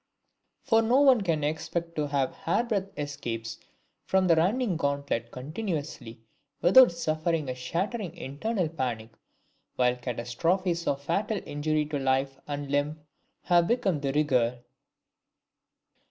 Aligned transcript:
For 0.63 0.81
no 0.81 1.01
one 1.01 1.21
can 1.21 1.43
expect 1.43 1.95
to 1.97 2.07
have 2.07 2.33
hairbreadth 2.33 2.97
escapes 2.97 3.59
from 4.07 4.25
the 4.25 4.35
running 4.35 4.75
gauntlet 4.75 5.29
continuously, 5.29 6.23
without 6.59 6.91
suffering 6.91 7.47
a 7.47 7.53
shattering 7.53 8.17
internal 8.17 8.67
panic, 8.67 9.11
while 9.75 9.95
catastrophes 9.95 10.87
of 10.87 11.03
fatal 11.03 11.39
injury 11.45 11.85
to 11.85 11.99
life 11.99 12.39
and 12.47 12.71
limb 12.71 12.99
have 13.43 13.67
become 13.67 13.99
de 13.99 14.11
rigueur. 14.11 14.63